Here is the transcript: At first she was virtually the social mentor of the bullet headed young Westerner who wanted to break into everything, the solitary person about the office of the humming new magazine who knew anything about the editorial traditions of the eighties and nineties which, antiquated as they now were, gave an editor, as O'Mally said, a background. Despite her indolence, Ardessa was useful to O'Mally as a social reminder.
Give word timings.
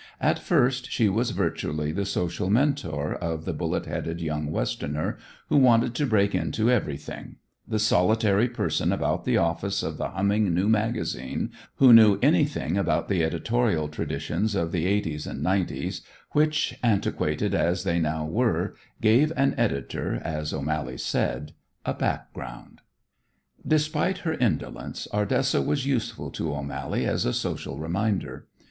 At 0.19 0.39
first 0.39 0.89
she 0.91 1.07
was 1.09 1.29
virtually 1.29 1.91
the 1.91 2.07
social 2.07 2.49
mentor 2.49 3.13
of 3.13 3.45
the 3.45 3.53
bullet 3.53 3.85
headed 3.85 4.19
young 4.19 4.47
Westerner 4.49 5.19
who 5.49 5.57
wanted 5.57 5.93
to 5.93 6.07
break 6.07 6.33
into 6.33 6.71
everything, 6.71 7.35
the 7.67 7.77
solitary 7.77 8.49
person 8.49 8.91
about 8.91 9.25
the 9.25 9.37
office 9.37 9.83
of 9.83 9.97
the 9.99 10.09
humming 10.09 10.55
new 10.55 10.67
magazine 10.67 11.51
who 11.75 11.93
knew 11.93 12.17
anything 12.23 12.79
about 12.79 13.09
the 13.09 13.23
editorial 13.23 13.87
traditions 13.89 14.55
of 14.55 14.71
the 14.71 14.87
eighties 14.87 15.27
and 15.27 15.43
nineties 15.43 16.01
which, 16.31 16.75
antiquated 16.81 17.53
as 17.53 17.83
they 17.83 17.99
now 17.99 18.25
were, 18.25 18.73
gave 19.01 19.31
an 19.37 19.53
editor, 19.55 20.15
as 20.25 20.51
O'Mally 20.51 20.97
said, 20.97 21.51
a 21.85 21.93
background. 21.93 22.81
Despite 23.67 24.17
her 24.25 24.33
indolence, 24.33 25.07
Ardessa 25.13 25.61
was 25.61 25.85
useful 25.85 26.31
to 26.31 26.55
O'Mally 26.55 27.05
as 27.05 27.23
a 27.23 27.33
social 27.33 27.77
reminder. 27.77 28.47